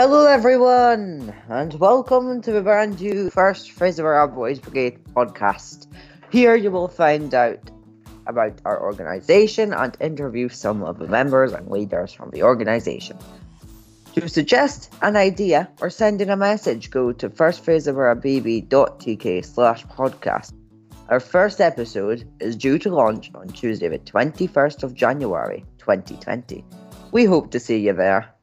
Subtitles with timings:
[0.00, 5.88] Hello, everyone, and welcome to the brand new first Fraserburgh Boys Brigade podcast.
[6.32, 7.70] Here you will find out
[8.26, 13.18] about our organisation and interview some of the members and leaders from the organisation.
[14.14, 20.54] To suggest an idea or send in a message, go to firstphaseofarabb.tk slash podcast.
[21.10, 26.64] Our first episode is due to launch on Tuesday, the 21st of January 2020.
[27.12, 28.34] We hope to see you there.